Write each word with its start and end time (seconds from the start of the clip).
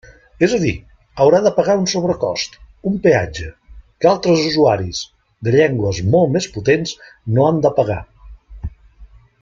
És 0.45 0.53
a 0.55 0.57
dir, 0.61 0.69
haurà 1.23 1.41
de 1.47 1.51
pagar 1.57 1.75
un 1.81 1.85
sobrecost, 1.91 2.57
un 2.91 2.95
peatge, 3.03 3.51
que 4.03 4.09
altres 4.13 4.41
usuaris 4.53 5.03
de 5.49 5.55
llengües 5.59 6.03
molt 6.17 6.35
més 6.39 6.49
potents 6.59 6.99
no 7.37 7.47
han 7.51 7.65
de 7.69 7.77
pagar. 7.81 8.01